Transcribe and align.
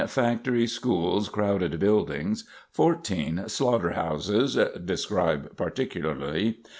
Factories, 0.09 0.71
schools, 0.71 1.29
crowded 1.29 1.79
buildings. 1.79 2.45
14. 2.71 3.43
Slaughter 3.47 3.91
houses 3.91 4.57
(describe 4.83 5.55
particularly). 5.55 6.57